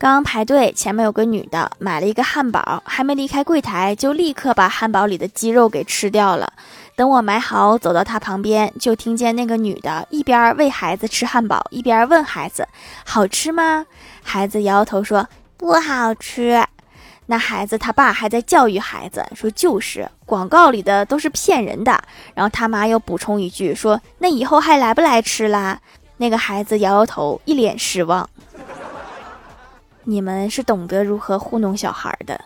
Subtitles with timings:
[0.00, 6.52] 刚排队，前面有个女的买了一个汉堡，还没离开柜台，就立刻把汉堡里的鸡肉给吃掉了。
[6.94, 12.68] 等我买好，走到她旁边，就听见那个女的一边喂孩子吃汉堡，一边问孩子
[13.04, 13.86] ：“好吃吗？”
[14.22, 16.64] 孩子摇摇头说：“不好吃。”
[17.26, 22.00] 那孩子他爸还在教育孩子说：“就是广告里的都是骗人的。”
[22.34, 25.80] 然后他妈又补充一句说：“那以后还来不来吃啦？”
[26.18, 28.28] 那个孩子摇摇头，一脸失望。
[30.10, 32.40] 你们是懂得如何糊弄小孩的。